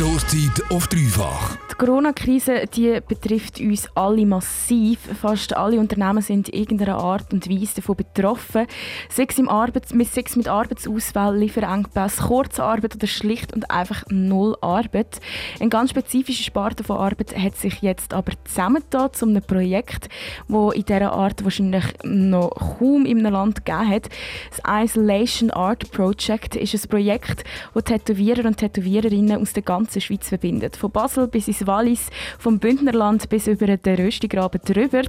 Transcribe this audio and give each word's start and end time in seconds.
Stoßzeit 0.00 0.62
auf 0.70 0.86
dreifach. 0.86 1.58
Die 1.80 1.86
Corona-Krise 1.86 2.66
betrifft 3.08 3.58
uns 3.58 3.88
alle 3.94 4.26
massiv. 4.26 4.98
Fast 5.18 5.56
alle 5.56 5.80
Unternehmen 5.80 6.20
sind 6.20 6.50
in 6.50 6.60
irgendeiner 6.60 6.98
Art 6.98 7.32
und 7.32 7.48
Weise 7.48 7.76
davon 7.76 7.96
betroffen. 7.96 8.66
Sechs, 9.08 9.40
Arbeits 9.40 9.94
mit, 9.94 10.12
sechs 10.12 10.36
mit 10.36 10.46
Arbeitsausfall, 10.46 11.38
Lieferengpässe, 11.38 12.24
Kurzarbeit 12.24 12.96
oder 12.96 13.06
schlicht 13.06 13.54
und 13.54 13.70
einfach 13.70 14.04
null 14.10 14.58
Arbeit. 14.60 15.20
Eine 15.58 15.70
ganz 15.70 15.90
spezifische 15.90 16.42
Sparte 16.42 16.84
von 16.84 16.98
Arbeit 16.98 17.34
hat 17.34 17.56
sich 17.56 17.80
jetzt 17.80 18.12
aber 18.12 18.32
zusammengetan 18.44 19.14
zu 19.14 19.24
einem 19.24 19.42
Projekt, 19.42 20.10
das 20.48 20.74
in 20.74 20.84
dieser 20.84 21.12
Art 21.12 21.42
wahrscheinlich 21.44 21.84
noch 22.04 22.50
kaum 22.78 23.06
in 23.06 23.20
einem 23.20 23.32
Land 23.32 23.64
gegeben 23.64 23.88
hat. 23.88 24.10
Das 24.50 24.84
Isolation 24.84 25.50
Art 25.50 25.90
Project 25.92 26.56
ist 26.56 26.74
ein 26.74 26.90
Projekt, 26.90 27.44
das 27.72 27.84
Tätowierer 27.84 28.44
und 28.44 28.58
Tätowiererinnen 28.58 29.40
aus 29.40 29.54
der 29.54 29.62
ganzen 29.62 30.02
Schweiz 30.02 30.28
verbindet. 30.28 30.76
Von 30.76 30.90
Basel 30.90 31.26
bis 31.26 31.48
ins 31.48 31.69
Wallis, 31.70 32.10
vom 32.38 32.58
Bündnerland 32.58 33.28
bis 33.28 33.46
über 33.46 33.76
den 33.76 33.96
Röstigraben 33.96 34.60
drüber, 34.64 35.02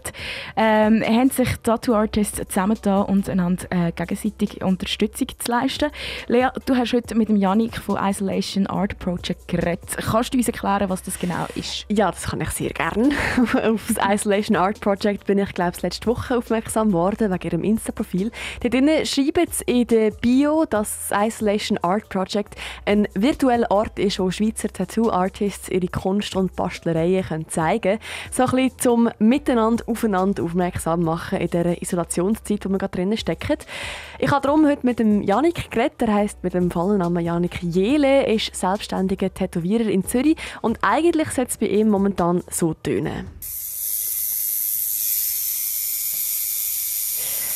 ähm, 0.55 1.03
haben 1.03 1.31
sich 1.31 1.49
Tattoo-Artists 1.63 2.41
zusammengetan 2.47 3.05
und 3.05 3.27
einander 3.27 3.65
äh, 3.71 3.91
gegenseitig 3.91 4.63
Unterstützung 4.63 5.27
zu 5.39 5.51
leisten. 5.51 5.89
Lea, 6.27 6.49
du 6.67 6.75
hast 6.75 6.93
heute 6.93 7.15
mit 7.15 7.29
dem 7.29 7.35
Janik 7.35 7.77
von 7.77 7.97
Isolation 7.99 8.67
Art 8.67 8.99
Project 8.99 9.47
geredet. 9.47 9.97
Kannst 9.97 10.34
du 10.34 10.37
uns 10.37 10.47
erklären, 10.47 10.89
was 10.89 11.01
das 11.01 11.17
genau 11.17 11.47
ist? 11.55 11.85
Ja, 11.89 12.11
das 12.11 12.27
kann 12.27 12.41
ich 12.41 12.51
sehr 12.51 12.70
gerne. 12.70 13.09
Auf 13.63 13.91
das 13.95 13.98
Isolation 14.07 14.55
Art 14.55 14.79
Project 14.81 15.25
bin 15.25 15.39
ich, 15.39 15.53
glaube 15.53 15.73
ich, 15.75 15.81
letzte 15.81 16.05
Woche 16.07 16.37
aufmerksam 16.37 16.89
geworden, 16.89 17.31
wegen 17.31 17.48
ihrem 17.48 17.63
Insta-Profil. 17.63 18.31
Dort 18.62 19.07
schreiben 19.07 19.48
sie 19.49 19.63
in 19.65 19.87
der 19.87 20.12
Bio, 20.12 20.65
dass 20.65 21.09
das 21.09 21.27
Isolation 21.27 21.79
Art 21.79 22.07
Project 22.09 22.55
ein 22.85 23.07
virtueller 23.15 23.71
Ort 23.71 23.98
ist, 23.98 24.20
wo 24.20 24.29
Schweizer 24.29 24.68
Tattoo-Artists 24.68 25.70
ihre 25.70 25.87
Kunst 25.87 26.35
und 26.35 26.51
Bastlereien 26.55 27.26
können 27.26 27.48
zeigen 27.49 27.82
können. 27.82 27.99
So 28.32 28.44
ein 28.44 28.52
bisschen 28.52 28.80
zum 28.80 29.10
Miteinander 29.20 29.84
aufeinander 29.88 30.44
aufmerksam 30.44 31.04
machen 31.04 31.40
in 31.40 31.49
dieser 31.49 31.82
Isolationszeit, 31.82 32.66
wo 32.66 32.70
wir 32.70 32.77
gerade 32.77 32.98
drinnen 32.98 33.18
stecken. 33.18 33.58
Ich 34.20 34.32
habe 34.32 34.41
darum 34.41 34.68
heute 34.68 34.85
mit 34.85 34.99
dem 34.99 35.21
Janik 35.21 35.71
geredet. 35.71 36.02
Er 36.02 36.13
heisst 36.13 36.43
mit 36.43 36.54
dem 36.54 36.71
vollen 36.71 36.99
Namen 36.99 37.24
Janik 37.24 37.62
Jele, 37.63 38.26
ist 38.27 38.55
selbstständiger 38.55 39.34
Tätowierer 39.34 39.90
in 39.90 40.05
Zürich 40.05 40.38
und 40.62 40.80
eigentlich 40.82 41.30
setzt 41.30 41.54
es 41.54 41.58
bei 41.58 41.68
ihm 41.68 41.90
momentan 41.90 42.43
so 42.49 42.74
tönen. 42.74 43.27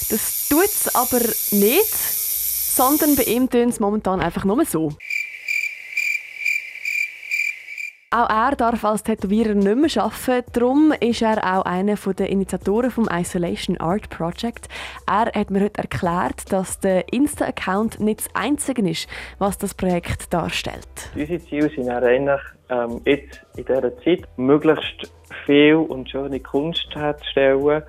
Das 0.09 0.47
tut 0.49 0.65
es 0.65 0.93
aber 0.93 1.19
nicht, 1.51 1.95
sondern 2.75 3.15
bei 3.15 3.23
ihm 3.23 3.49
tönt 3.49 3.73
es 3.73 3.79
momentan 3.79 4.21
einfach 4.21 4.45
nur 4.45 4.63
so. 4.65 4.91
Auch 8.11 8.29
er 8.29 8.55
darf 8.55 8.85
als 8.85 9.01
Tätowierer 9.01 9.55
nicht 9.55 9.95
mehr 9.95 10.03
arbeiten. 10.03 10.51
Darum 10.53 10.93
ist 10.99 11.23
er 11.23 11.37
auch 11.43 11.65
einer 11.65 11.95
der 11.95 12.29
Initiatoren 12.29 12.91
des 12.91 13.07
Isolation 13.11 13.77
Art 13.77 14.09
Project. 14.09 14.69
Er 15.07 15.31
hat 15.33 15.49
mir 15.49 15.61
heute 15.61 15.81
erklärt, 15.81 16.51
dass 16.51 16.79
der 16.79 17.11
Insta-Account 17.11 17.99
nicht 17.99 18.19
das 18.19 18.35
Einzige 18.35 18.87
ist, 18.87 19.07
was 19.39 19.57
das 19.57 19.73
Projekt 19.73 20.31
darstellt. 20.31 20.87
Unsere 21.15 21.39
Ziele 21.39 21.69
sind 21.69 21.89
eigentlich, 21.89 22.41
ähm, 22.69 23.01
jetzt 23.05 23.41
in 23.57 23.65
dieser 23.65 23.97
Zeit 23.97 24.21
möglichst 24.37 25.11
viel 25.45 25.75
und 25.75 26.07
schöne 26.07 26.39
Kunst 26.39 26.87
herzustellen, 26.93 27.83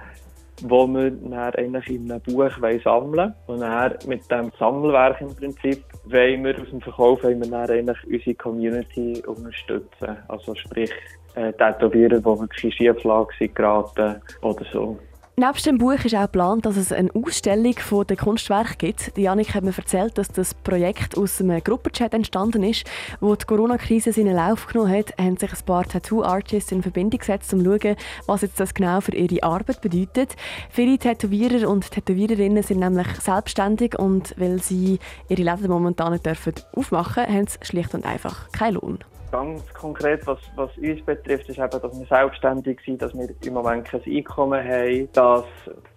wo 0.63 0.87
dann 0.87 1.33
eigentlich 1.35 1.89
in 1.89 2.11
einem 2.11 2.21
Buch 2.23 2.51
sammeln. 2.83 3.35
Und 3.47 3.61
dann 3.61 3.93
mit 4.07 4.31
diesem 4.31 4.51
Sammelwerk 4.59 5.21
im 5.21 5.35
Prinzip 5.35 5.85
wollen 6.05 6.45
wir 6.45 6.61
aus 6.61 6.71
dem 6.71 6.81
Verkauf 6.81 7.23
wollen 7.23 7.41
wir 7.41 7.51
dann 7.51 7.71
eigentlich 7.71 7.99
unsere 8.07 8.35
Community 8.35 9.23
unterstützen. 9.27 10.17
Also 10.29 10.55
sprich, 10.55 10.93
äh, 11.35 11.53
Tätowierer, 11.53 12.19
die 12.19 12.25
wirklich 12.25 12.65
in 12.65 12.73
Schieflage 12.73 13.35
sind 13.39 13.55
geraten 13.55 14.17
oder 14.43 14.65
so. 14.73 14.99
Neben 15.39 15.63
dem 15.67 15.77
Buch 15.77 16.03
ist 16.03 16.15
auch 16.15 16.23
geplant, 16.23 16.65
dass 16.65 16.79
es 16.79 16.93
eine 16.93 17.11
Ausstellung 17.15 17.75
von 17.75 18.07
den 18.07 18.17
Kunstwerken 18.17 18.79
gibt. 18.79 19.19
Janik 19.19 19.55
hat 19.55 19.65
mir 19.65 19.77
erzählt, 19.77 20.17
dass 20.17 20.29
das 20.29 20.55
Projekt 20.55 21.15
aus 21.19 21.43
einem 21.43 21.63
Gruppenchat 21.63 22.15
entstanden 22.15 22.63
ist, 22.63 22.85
wo 23.21 23.35
die 23.35 23.45
Corona-Krise 23.45 24.15
seinen 24.15 24.35
Lauf 24.35 24.67
genommen 24.67 24.97
hat, 24.97 25.13
haben 25.19 25.37
sich 25.37 25.53
ein 25.53 25.67
paar 25.67 25.85
Tattoo-Artists 25.85 26.73
in 26.73 26.81
Verbindung 26.83 27.21
gesetzt, 27.21 27.53
um 27.53 27.63
zu 27.63 27.79
schauen, 27.79 27.97
was 28.25 28.41
jetzt 28.41 28.59
das 28.59 28.73
genau 28.73 29.03
für 29.03 29.15
ihre 29.15 29.43
Arbeit 29.43 29.83
bedeutet. 29.83 30.37
Viele 30.71 30.97
Tätowierer 30.97 31.69
und 31.69 31.91
Tätowiererinnen 31.91 32.63
sind 32.63 32.81
nämlich 32.81 33.09
selbstständig 33.21 33.99
und 33.99 34.33
weil 34.39 34.63
sie 34.63 34.99
ihre 35.29 35.43
Läden 35.43 35.69
momentan 35.69 36.13
nicht 36.13 36.27
aufmachen 36.73 37.25
dürfen, 37.25 37.37
haben 37.37 37.47
sie 37.47 37.59
schlicht 37.61 37.93
und 37.93 38.07
einfach 38.07 38.51
keinen 38.53 38.77
Lohn. 38.77 39.01
Ganz 39.33 39.75
konkret, 39.75 40.25
was, 40.27 40.39
was 40.55 40.71
uns 40.79 41.05
betrifft, 41.05 41.49
ist 41.49 41.59
eben, 41.59 41.71
dass 41.71 41.99
wir 41.99 42.07
selbstständig 42.07 42.81
sind, 42.87 43.03
dass 43.03 43.13
wir 43.13 43.29
im 43.45 43.55
Moment 43.55 43.85
kein 43.85 44.03
Einkommen 44.05 44.63
haben, 44.63 45.09
dass 45.13 45.45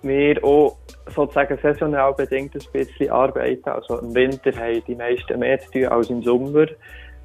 wir 0.01 0.43
auch 0.43 0.77
sozusagen 1.13 1.57
saisonal 1.61 2.13
bedingt 2.13 2.55
ein 2.55 2.71
bisschen 2.71 3.11
arbeiten. 3.11 3.69
Also 3.69 3.99
im 3.99 4.15
Winter 4.15 4.51
haben 4.53 4.83
die 4.87 4.95
meisten 4.95 5.39
mehr 5.39 5.59
zu 5.59 5.71
tun 5.71 5.85
als 5.85 6.09
im 6.09 6.23
Sommer. 6.23 6.65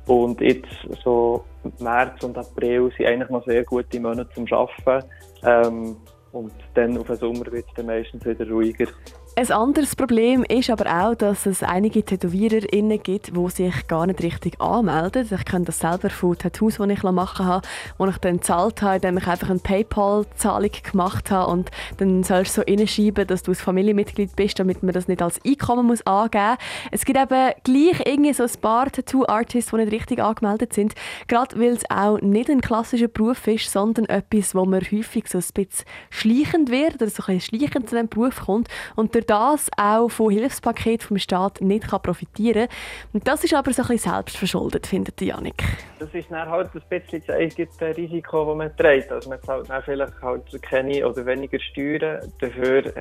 Und 0.07 0.41
jetzt 0.43 0.69
so 1.03 1.45
März 1.79 2.23
und 2.23 2.37
April 2.37 2.93
sind 2.97 3.07
eigentlich 3.07 3.31
noch 3.31 3.45
sehr 3.47 3.65
gute 3.65 3.99
Monate 3.99 4.29
zum 4.35 4.47
Arbeiten. 4.53 5.09
Ähm, 5.43 5.97
und 6.33 6.53
dann 6.75 6.99
auf 6.99 7.07
den 7.07 7.17
Sommer 7.17 7.47
wird 7.51 7.67
es 7.67 7.75
dann 7.77 7.87
meistens 7.87 8.25
wieder 8.27 8.47
ruhiger. 8.49 8.87
Ein 9.37 9.51
anderes 9.51 9.97
Problem 9.97 10.45
ist 10.45 10.71
aber 10.71 10.87
auch, 10.87 11.17
dass 11.17 11.45
es 11.45 11.65
einige 11.65 12.05
TätowiererInnen 12.05 13.03
gibt, 13.03 13.37
die 13.37 13.51
sich 13.51 13.89
gar 13.89 14.07
nicht 14.07 14.23
richtig 14.23 14.61
anmelden. 14.61 15.29
Ich 15.29 15.45
kenne 15.45 15.65
das 15.65 15.81
selber 15.81 16.09
von 16.09 16.39
Tattoos, 16.39 16.77
die 16.77 16.93
ich 16.93 17.03
machen 17.03 17.45
habe, 17.45 17.67
wo 17.99 18.07
ich 18.07 18.17
dann 18.19 18.37
gezahlt 18.37 18.81
habe, 18.81 18.95
indem 18.95 19.19
ich 19.19 19.27
einfach 19.27 19.51
eine 19.51 19.59
Paypal-Zahlung 19.59 20.71
gemacht 20.89 21.33
habe 21.33 21.51
und 21.51 21.73
dann 21.97 22.23
sollst 22.23 22.57
du 22.57 22.61
so 22.61 22.65
reinschreiben, 22.65 23.27
dass 23.27 23.43
du 23.43 23.51
ein 23.51 23.57
Familienmitglied 23.57 24.37
bist, 24.37 24.61
damit 24.61 24.85
man 24.85 24.93
das 24.93 25.09
nicht 25.09 25.21
als 25.21 25.41
Einkommen 25.45 25.87
muss 25.87 26.07
angeben 26.07 26.51
muss. 26.51 26.59
Es 26.93 27.05
gibt 27.05 27.19
eben 27.19 27.53
gleich 27.65 28.07
irgendwie 28.07 28.35
so 28.35 28.45
ein 28.45 28.61
paar 28.63 28.89
Tattoo-Artists, 28.89 29.73
die 29.73 29.77
nicht 29.79 29.93
richtig 29.93 30.23
angemeldet 30.23 30.75
sind, 30.75 30.95
gerade 31.27 31.59
weil 31.59 31.73
es 31.73 31.91
auch 31.91 32.21
nicht 32.21 32.51
ein 32.51 32.61
klassischer 32.61 33.09
Beruf 33.09 33.49
ist, 33.49 33.69
sondern 33.69 34.05
etwas, 34.05 34.55
wo 34.55 34.65
man 34.65 34.81
häufig 34.81 35.27
so 35.27 35.39
ein 35.39 35.45
bisschen 35.55 35.87
schleichend 36.11 36.71
wird 36.71 37.03
oder 37.03 37.11
so 37.11 37.25
ein 37.27 37.39
bisschen 37.39 37.59
schleichend 37.59 37.91
zu 37.91 37.97
diesem 37.97 38.09
Beruf 38.09 38.45
kommt 38.47 38.69
und 38.95 39.24
durch 39.25 39.69
das 39.69 39.71
auch 39.77 40.09
von 40.09 40.31
Hilfspaketen 40.31 41.07
vom 41.07 41.19
Staat 41.19 41.61
nicht 41.61 41.91
kann 41.91 42.03
profitieren 42.03 42.69
kann. 43.13 43.23
Das 43.25 43.45
ist 43.45 43.55
aber 43.55 43.73
so 43.73 43.83
ein 43.83 43.89
bisschen 43.89 44.13
selbstverschuldet, 44.13 44.87
findet 44.87 45.21
Janik. 45.21 45.63
Das 45.99 46.13
ist 46.15 46.31
dann 46.31 46.49
halt 46.49 46.71
ein 46.75 46.83
bisschen 46.89 47.23
das 47.27 47.37
eigene 47.37 47.97
Risiko, 47.97 48.47
das 48.47 48.57
man 48.57 48.77
trägt. 48.77 49.11
Also 49.11 49.31
man 49.31 49.43
zahlt 49.43 49.69
dann 49.69 49.83
vielleicht 49.83 50.21
halt 50.23 50.63
keine 50.63 51.07
oder 51.07 51.25
weniger 51.27 51.59
Steuern. 51.61 52.21
Dafür 52.41 52.93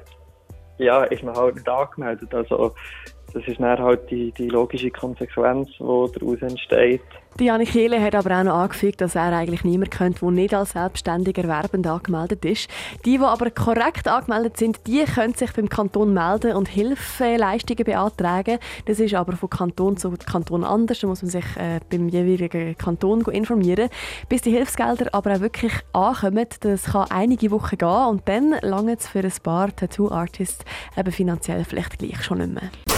ja, 0.78 1.04
ist 1.04 1.24
man 1.24 1.36
halt 1.36 1.56
nicht 1.56 1.70
angemeldet. 1.70 2.34
Also 2.34 2.74
das 3.34 3.48
ist 3.48 3.60
dann 3.60 3.80
halt 3.80 4.10
die, 4.10 4.32
die 4.32 4.48
logische 4.48 4.92
Konsequenz, 4.92 5.70
die 5.80 5.84
daraus 6.20 6.42
entsteht. 6.42 7.02
Die 7.40 7.46
Janik 7.46 7.74
Jehle 7.74 8.00
hat 8.00 8.14
aber 8.14 8.40
auch 8.40 8.44
noch 8.44 8.54
angefügt, 8.54 9.02
dass 9.02 9.16
er 9.16 9.36
eigentlich 9.36 9.64
niemand 9.64 9.90
kennt, 9.90 10.22
der 10.22 10.30
nicht 10.30 10.54
als 10.54 10.74
selbstständiger 10.74 11.42
Erwerbend 11.42 11.88
angemeldet 11.88 12.46
ist. 12.46 12.70
Die, 13.06 13.18
die 13.18 13.24
aber 13.24 13.50
korrekt 13.50 14.08
angemeldet 14.08 14.58
sind, 14.58 14.86
die 14.86 15.04
können 15.04 15.34
sich 15.34 15.52
beim 15.54 15.68
Kanton 15.68 16.14
melden 16.14 16.56
und 16.56 16.68
Hilfeleistungen 16.68 17.86
beantragen. 17.86 18.60
Das 18.86 19.00
ist 19.00 19.16
aber 19.16 19.34
von 19.34 19.50
Kanton 19.50 19.98
zu 19.98 20.12
Kanton 20.12 20.64
anders. 20.64 21.00
Da 21.00 21.08
muss 21.08 21.24
man 21.24 21.32
sich 21.32 21.46
äh, 21.58 21.80
beim 21.90 22.08
jeweiligen 22.08 22.78
Kanton 22.78 23.22
informieren. 23.22 23.90
Bis 24.30 24.44
die 24.44 24.52
Hilfsgelder 24.52 25.10
aber 25.12 25.34
auch 25.34 25.40
wirklich 25.40 25.74
ankommen, 25.92 26.46
das 26.60 26.84
kann 26.84 27.10
einige 27.10 27.50
Wochen 27.50 27.80
gehen 27.80 28.08
und 28.10 28.30
dann 28.30 28.58
lange 28.62 28.94
es 28.94 29.08
für 29.08 29.22
ein 29.22 29.34
paar 29.42 29.76
Tattoo-Artists 29.76 30.64
eben 30.96 31.12
finanziell 31.12 31.64
vielleicht 31.64 31.98
gleich 31.98 32.22
schon 32.22 32.38
nicht 32.38 32.54
mehr. 32.54 32.93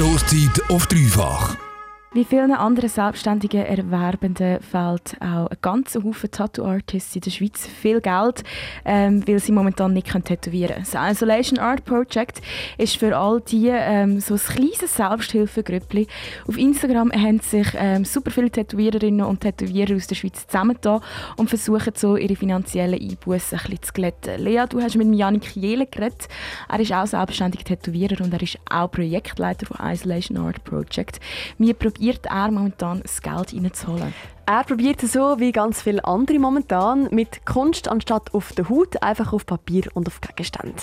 Stoßzeit 0.00 0.70
auf 0.70 0.86
dreifach. 0.86 1.69
Wie 2.12 2.24
vielen 2.24 2.50
anderen 2.50 2.90
selbstständigen 2.90 3.64
Erwerbenden 3.64 4.60
fehlt 4.60 5.16
auch 5.20 5.46
ein 5.46 5.56
ganzer 5.62 6.02
Haufen 6.02 6.28
Tattoo-Artists 6.28 7.14
in 7.14 7.20
der 7.20 7.30
Schweiz 7.30 7.68
viel 7.68 8.00
Geld, 8.00 8.42
ähm, 8.84 9.22
weil 9.28 9.38
sie 9.38 9.52
momentan 9.52 9.92
nicht 9.92 10.08
tätowieren 10.24 10.74
können. 10.74 10.86
Das 10.92 11.12
Isolation 11.12 11.60
Art 11.60 11.84
Project 11.84 12.42
ist 12.78 12.96
für 12.96 13.16
all 13.16 13.40
die 13.40 13.68
ähm, 13.68 14.18
so 14.18 14.34
ein 14.34 14.40
kleines 14.40 14.96
Selbsthilfegrüppli. 14.96 16.08
Auf 16.48 16.58
Instagram 16.58 17.12
haben 17.12 17.38
sich 17.38 17.68
ähm, 17.76 18.04
super 18.04 18.32
viele 18.32 18.50
Tätowiererinnen 18.50 19.24
und 19.24 19.42
Tätowierer 19.42 19.94
aus 19.94 20.08
der 20.08 20.16
Schweiz 20.16 20.48
zusammengetan 20.48 21.02
und 21.36 21.48
versuchen 21.48 21.92
so 21.94 22.16
ihre 22.16 22.34
finanziellen 22.34 23.00
Einbußen 23.00 23.56
ein 23.56 23.64
bisschen 23.64 23.82
zu 23.82 23.92
glätten. 23.92 24.42
Lea, 24.42 24.64
du 24.68 24.82
hast 24.82 24.96
mit 24.96 25.14
Janik 25.14 25.54
Jele 25.54 25.86
geredet. 25.86 26.26
Er 26.68 26.80
ist 26.80 26.92
auch 26.92 27.06
selbstständiger 27.06 27.62
Tätowierer 27.62 28.24
und 28.24 28.32
er 28.32 28.42
ist 28.42 28.58
auch 28.68 28.90
Projektleiter 28.90 29.64
von 29.64 29.76
Isolation 29.88 30.38
Art 30.38 30.64
Project. 30.64 31.20
Wir 31.56 31.74
probiert 32.00 32.24
er 32.24 32.50
momentan 32.50 33.02
das 33.02 33.20
Geld 33.20 33.52
reinzuholen? 33.52 34.14
Er 34.46 34.64
probiert 34.64 35.02
es 35.02 35.12
so 35.12 35.38
wie 35.38 35.52
ganz 35.52 35.82
viele 35.82 36.02
andere 36.06 36.38
momentan 36.38 37.08
mit 37.10 37.44
Kunst 37.44 37.88
anstatt 37.88 38.32
auf 38.32 38.52
der 38.52 38.70
Haut 38.70 39.02
einfach 39.02 39.34
auf 39.34 39.44
Papier 39.44 39.82
und 39.92 40.08
auf 40.08 40.18
Gegenstände. 40.22 40.80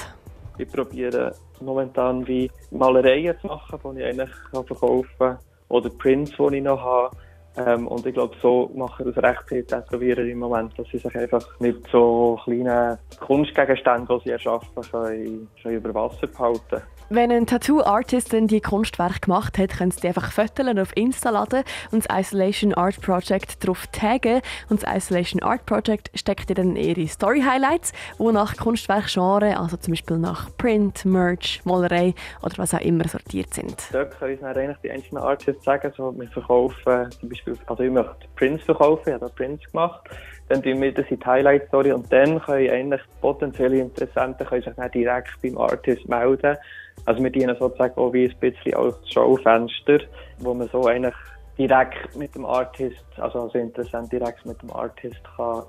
ich 0.59 0.71
probiere 0.71 1.33
momentan 1.59 2.27
wie 2.27 2.51
Malereien 2.69 3.35
zu 3.41 3.47
machen, 3.47 3.79
die 3.95 4.01
ich 4.01 4.05
eigentlich 4.05 4.29
verkaufen 4.51 5.09
kann. 5.17 5.37
Oder 5.69 5.89
Prints, 5.89 6.33
die 6.37 6.57
ich 6.57 6.63
noch 6.63 6.81
habe. 6.81 7.17
Ähm, 7.57 7.87
und 7.87 8.05
ich 8.05 8.13
glaube, 8.13 8.35
so 8.41 8.71
machen 8.75 9.05
das 9.05 9.23
recht 9.23 9.43
viele 9.47 9.65
Tätowierer 9.65 10.23
im 10.23 10.39
Moment, 10.39 10.77
dass 10.77 10.87
sie 10.89 10.97
sich 10.97 11.15
einfach 11.15 11.43
mit 11.59 11.85
so 11.91 12.39
kleinen 12.43 12.97
Kunstgegenständen, 13.19 14.07
die 14.19 14.23
sie 14.25 14.31
erschaffen, 14.31 14.83
können, 14.91 15.47
können 15.61 15.75
über 15.75 15.93
Wasser 15.93 16.27
behalten 16.27 16.81
wenn 17.09 17.31
ein 17.31 17.47
Tattoo-Artist 17.47 18.33
die 18.33 18.59
Kunstwerk 18.59 19.21
gemacht 19.21 19.57
hat, 19.57 19.77
können 19.77 19.91
Sie 19.91 20.01
die 20.01 20.07
einfach 20.09 20.29
fotografieren 20.29 20.79
auf 20.79 20.95
Insta 20.95 21.29
laden 21.29 21.63
und 21.91 22.05
das 22.05 22.19
Isolation 22.19 22.73
Art 22.73 22.99
Project 23.01 23.63
darauf 23.63 23.87
taggen. 23.87 24.41
Und 24.69 24.83
das 24.83 24.95
Isolation 24.95 25.41
Art 25.41 25.65
Project 25.65 26.11
steckt 26.15 26.57
dann 26.57 26.75
ihre 26.75 27.07
Story-Highlights, 27.07 27.93
die 28.19 28.31
nach 28.31 28.57
Kunstwerkgenre, 28.57 29.57
also 29.57 29.77
zum 29.77 29.93
Beispiel 29.93 30.17
nach 30.17 30.49
Print, 30.57 31.05
Merch, 31.05 31.61
Malerei 31.63 32.13
oder 32.41 32.57
was 32.57 32.73
auch 32.73 32.81
immer 32.81 33.07
sortiert 33.07 33.53
sind. 33.53 33.75
Dort 33.91 34.17
können 34.19 34.33
uns 34.33 34.41
dann 34.41 34.57
eigentlich 34.57 34.77
die 34.83 34.91
einzelnen 34.91 35.23
Artists 35.23 35.63
sagen, 35.63 35.93
so, 35.95 36.13
wir 36.17 36.27
verkaufen 36.27 37.09
zum 37.11 37.29
Beispiel, 37.29 37.46
also 37.65 37.83
ich 37.83 37.91
möchte 37.91 38.27
Prints 38.35 38.63
verkaufen, 38.63 39.09
ich 39.09 39.13
habe 39.13 39.29
Prints 39.29 39.63
gemacht. 39.71 40.09
Dann 40.49 40.63
tun 40.63 40.81
wir 40.81 40.93
das 40.93 41.05
in 41.09 41.19
die 41.19 41.25
Highlight 41.25 41.67
Story 41.67 41.91
und 41.91 42.11
dann 42.11 42.39
können 42.41 42.69
eigentlich 42.69 43.01
potenzielle 43.21 43.79
Interessenten 43.79 44.47
können 44.47 44.61
sich 44.61 44.73
dann 44.75 44.91
direkt 44.91 45.41
beim 45.41 45.57
Artist 45.57 46.07
melden. 46.07 46.57
Also 47.05 47.21
wir 47.21 47.29
dienen 47.29 47.55
sozusagen 47.57 47.95
auch 47.99 48.13
wie 48.13 48.29
ein 48.29 48.39
bisschen 48.39 48.73
als 48.75 48.95
Showfenster, 49.11 49.99
wo 50.39 50.53
man 50.53 50.69
so 50.69 50.85
eigentlich 50.85 51.15
direkt 51.57 52.15
mit 52.15 52.33
dem 52.35 52.45
Artist, 52.45 53.03
also 53.17 53.41
als 53.41 53.55
Interessent 53.55 54.11
direkt 54.11 54.45
mit 54.45 54.61
dem 54.61 54.71
Artist 54.71 55.21
kann 55.35 55.63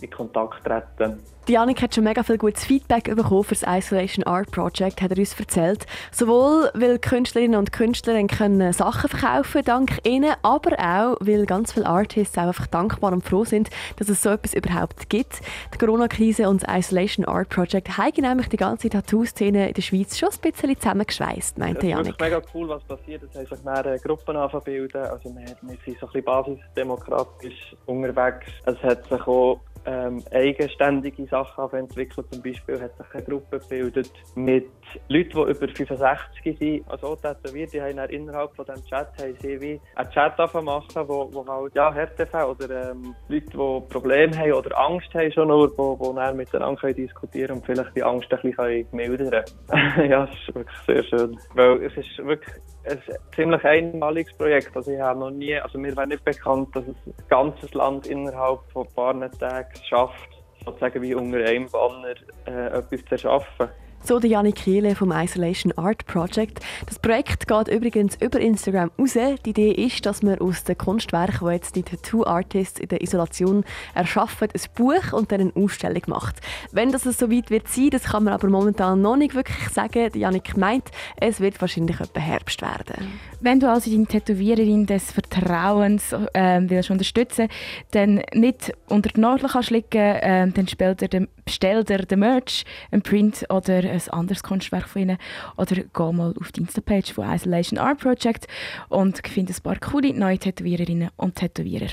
in, 0.00 0.10
Kontakt 0.10 0.64
treten 0.64 1.20
Janik 1.48 1.80
hat 1.80 1.94
schon 1.94 2.02
mega 2.02 2.24
viel 2.24 2.38
gutes 2.38 2.64
Feedback 2.64 3.04
bekommen 3.04 3.44
für 3.44 3.54
das 3.54 3.62
Isolation 3.62 4.24
Art 4.24 4.50
Project, 4.50 5.00
hat 5.00 5.12
er 5.12 5.18
uns 5.18 5.38
erzählt. 5.38 5.86
Sowohl 6.10 6.70
weil 6.74 6.98
Künstlerinnen 6.98 7.56
und 7.56 7.72
Künstler 7.72 8.20
können 8.26 8.72
Sachen 8.72 9.08
verkaufen 9.08 9.62
dank 9.64 10.04
ihnen, 10.04 10.34
aber 10.42 10.72
auch 10.72 11.16
weil 11.20 11.46
ganz 11.46 11.72
viele 11.72 11.86
Artists 11.86 12.36
auch 12.36 12.48
einfach 12.48 12.66
dankbar 12.66 13.12
und 13.12 13.24
froh 13.24 13.44
sind, 13.44 13.70
dass 13.96 14.08
es 14.08 14.22
so 14.22 14.30
etwas 14.30 14.54
überhaupt 14.54 15.08
gibt. 15.08 15.40
Die 15.72 15.78
Corona-Krise 15.78 16.48
und 16.48 16.64
das 16.64 16.78
Isolation 16.78 17.24
Art 17.26 17.48
Project 17.48 17.96
haben 17.96 18.22
nämlich 18.22 18.48
die 18.48 18.56
ganze 18.56 18.88
Tattoo-Szene 18.88 19.68
in 19.68 19.74
der 19.74 19.82
Schweiz 19.82 20.18
schon 20.18 20.30
ein 20.30 20.50
bisschen 20.50 20.76
zusammengeschweißt, 20.76 21.58
meinte 21.58 21.86
Janik. 21.86 22.06
Es 22.06 22.12
ist 22.12 22.20
mega 22.20 22.42
cool, 22.54 22.68
was 22.68 22.82
passiert. 22.82 23.22
Es 23.22 23.38
haben 23.38 23.46
sich 23.46 23.64
mehrere 23.64 23.98
Gruppen 24.00 24.36
angebildet. 24.36 24.96
Also 24.96 25.32
wir, 25.32 25.46
wir 25.62 25.76
sind 25.84 26.00
so 26.00 26.06
ein 26.06 26.12
bisschen 26.12 26.24
basisdemokratisch 26.24 27.76
unterwegs. 27.86 28.46
Es 28.64 28.82
hat 28.82 29.08
sich 29.08 29.26
auch 29.28 29.60
ähm, 29.86 30.22
eigenständige 30.32 31.26
Sachen 31.26 31.78
entwickelt. 31.78 32.26
Zum 32.30 32.42
Beispiel 32.42 32.80
hat 32.80 32.96
sich 32.96 33.14
eine 33.14 33.22
Gruppe 33.22 33.60
gebildet 33.60 34.10
mit 34.34 34.68
Leuten, 35.08 35.30
die 35.30 35.50
über 35.50 35.68
65 35.68 36.58
sind, 36.58 36.90
also 36.90 37.16
tätowiert. 37.16 37.72
Die 37.72 37.80
haben 37.80 37.98
innerhalb 38.10 38.54
von 38.54 38.64
diesem 38.64 38.84
Chat 38.84 39.08
sie 39.40 39.60
wie 39.60 39.80
einen 39.94 40.10
Chat 40.10 40.36
machen, 40.38 41.08
wo, 41.08 41.28
wo 41.32 41.46
halt 41.46 41.74
ja, 41.74 41.92
Härtefälle 41.92 42.48
oder 42.48 42.90
ähm, 42.90 43.14
Leute, 43.28 43.46
die 43.46 43.92
Probleme 43.92 44.36
haben 44.36 44.52
oder 44.52 44.78
Angst 44.78 45.12
haben 45.14 45.32
schon 45.32 45.48
nur, 45.48 45.76
wo, 45.76 45.98
wo 45.98 46.12
dann 46.12 46.36
miteinander 46.36 46.80
können 46.80 46.96
diskutieren 46.96 47.56
und 47.56 47.66
vielleicht 47.66 47.94
die 47.96 48.02
Angst 48.02 48.32
ein 48.32 48.40
bisschen 48.42 48.86
mildern 48.92 49.44
Ja, 50.08 50.26
das 50.26 50.34
ist 50.34 50.54
wirklich 50.54 50.78
sehr 50.86 51.04
schön. 51.04 51.38
Weil 51.54 51.82
es 51.84 51.96
ist 51.96 52.18
wirklich 52.18 52.54
ein 52.88 53.00
ziemlich 53.34 53.64
einmaliges 53.64 54.36
Projekt. 54.36 54.76
Also 54.76 54.92
ich 54.92 55.00
habe 55.00 55.18
noch 55.18 55.30
nie, 55.30 55.56
also 55.56 55.78
mir 55.78 55.96
wäre 55.96 56.06
nicht 56.06 56.24
bekannt, 56.24 56.74
dass 56.74 56.84
ein 56.86 56.96
ganzes 57.28 57.72
Land 57.74 58.06
innerhalb 58.06 58.60
von 58.72 58.86
ein 58.86 58.94
paar 58.94 59.30
Tagen 59.38 59.68
schafft, 59.84 60.30
sozusagen 60.64 61.02
wie 61.02 61.14
unter 61.14 61.38
einem 61.38 61.68
Banner 61.70 62.14
äh, 62.46 62.78
etwas 62.78 63.04
zu 63.04 63.10
erschaffen. 63.12 63.68
So 64.06 64.20
der 64.20 64.30
Janik 64.30 64.54
Kiele 64.54 64.94
vom 64.94 65.10
Isolation 65.10 65.72
Art 65.76 66.06
Project. 66.06 66.60
Das 66.86 66.96
Projekt 66.96 67.48
geht 67.48 67.66
übrigens 67.66 68.16
über 68.20 68.38
Instagram 68.38 68.92
raus. 68.96 69.14
Die 69.44 69.50
Idee 69.50 69.72
ist, 69.72 70.06
dass 70.06 70.22
man 70.22 70.38
aus 70.38 70.62
den 70.62 70.78
Kunstwerken, 70.78 71.48
die 71.48 71.54
jetzt 71.54 71.74
die 71.74 71.82
Tattoo-Artists 71.82 72.78
in 72.78 72.86
der 72.86 73.02
Isolation 73.02 73.64
erschaffen, 73.96 74.46
ein 74.54 74.60
Buch 74.76 75.12
und 75.12 75.32
dann 75.32 75.40
eine 75.40 75.52
Ausstellung 75.56 76.02
macht. 76.06 76.36
Wenn 76.70 76.92
das 76.92 77.02
so 77.02 77.32
weit 77.32 77.50
wird 77.50 77.66
sein, 77.66 77.90
das 77.90 78.04
kann 78.04 78.22
man 78.22 78.34
aber 78.34 78.48
momentan 78.48 79.02
noch 79.02 79.16
nicht 79.16 79.34
wirklich 79.34 79.70
sagen. 79.70 80.12
Die 80.12 80.20
Janik 80.20 80.56
meint, 80.56 80.84
es 81.16 81.40
wird 81.40 81.60
wahrscheinlich 81.60 81.98
etwa 81.98 82.20
Herbst 82.20 82.62
werden. 82.62 83.08
Wenn 83.40 83.58
du 83.58 83.68
also 83.68 83.90
deine 83.90 84.06
Tätowiererin 84.06 84.86
des 84.86 85.10
Vertrauens 85.10 86.12
äh, 86.32 86.60
willst 86.62 86.92
unterstützen 86.92 87.48
dann 87.90 88.22
nicht 88.34 88.72
unter 88.88 89.08
die 89.08 89.20
Nadel 89.20 89.48
kannst 89.48 89.70
liegen, 89.70 89.98
äh, 89.98 90.48
dann 90.48 91.28
bestell 91.44 91.84
dir 91.84 91.98
den 91.98 92.18
Merch, 92.18 92.64
ein 92.90 93.02
Print 93.02 93.46
oder 93.48 93.95
ein 93.96 94.10
anderes 94.10 94.42
Kunstwerk 94.42 94.88
von 94.88 95.02
ihnen 95.02 95.18
oder 95.56 95.76
geh 95.76 96.12
mal 96.12 96.34
auf 96.40 96.52
die 96.52 96.60
Insta-Page 96.60 97.12
von 97.12 97.28
Isolation 97.32 97.78
Art 97.78 97.98
Project 97.98 98.46
und 98.88 99.26
finde 99.26 99.52
ein 99.52 99.62
paar 99.62 99.78
coole 99.78 100.12
neue 100.14 100.38
Tätowiererinnen 100.38 101.10
und 101.16 101.34
Tätowierer. 101.34 101.88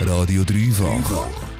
Radio 0.00 0.44
Dreifach. 0.44 1.53